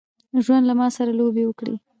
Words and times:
ژوند 0.43 0.63
له 0.67 0.73
ماسره 0.79 1.11
لوبي 1.19 1.43
وکړي. 1.45 1.75